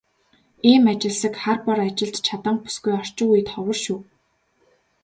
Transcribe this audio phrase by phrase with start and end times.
[0.71, 3.99] Ийм ажилсаг, хар бор ажилд чаданги бүсгүй орчин үед ховор шүү.